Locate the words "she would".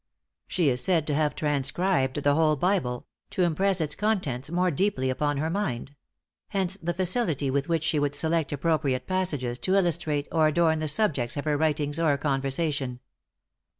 7.83-8.15